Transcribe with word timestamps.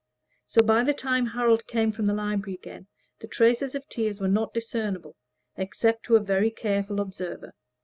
So, 0.47 0.63
by 0.63 0.83
the 0.83 0.95
time 0.95 1.27
Harold 1.27 1.67
came 1.67 1.91
from 1.91 2.07
the 2.07 2.15
library 2.15 2.55
again, 2.55 2.87
the 3.19 3.27
traces 3.27 3.75
of 3.75 3.87
tears 3.87 4.19
were 4.19 4.27
not 4.27 4.51
discernible, 4.51 5.15
except 5.57 6.05
to 6.05 6.15
a 6.15 6.19
very 6.19 6.49
careful 6.49 6.99
observer. 6.99 7.53